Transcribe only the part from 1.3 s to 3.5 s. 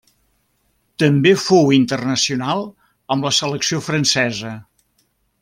fou internacional amb la